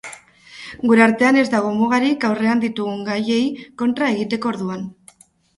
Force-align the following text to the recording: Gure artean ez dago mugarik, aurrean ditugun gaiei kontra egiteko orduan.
Gure 0.91 1.03
artean 1.07 1.37
ez 1.41 1.43
dago 1.55 1.73
mugarik, 1.81 2.25
aurrean 2.31 2.63
ditugun 2.65 3.05
gaiei 3.11 3.45
kontra 3.83 4.11
egiteko 4.17 4.53
orduan. 4.55 4.91